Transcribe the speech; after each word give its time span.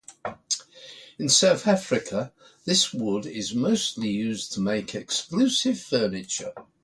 In 1.19 1.29
South 1.29 1.67
Africa, 1.67 2.33
this 2.65 2.91
wood 2.91 3.27
is 3.27 3.53
mostly 3.53 4.09
used 4.09 4.51
to 4.53 4.59
make 4.59 4.95
exclusive 4.95 5.79
furniture. 5.79 6.53